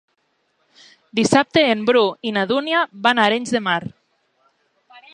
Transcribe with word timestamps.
Dissabte 1.19 1.63
en 1.75 1.85
Bru 1.91 2.03
i 2.31 2.33
na 2.39 2.47
Dúnia 2.55 2.83
van 3.07 3.21
a 3.25 3.31
Arenys 3.33 3.57
de 3.59 3.65
Mar. 3.71 3.81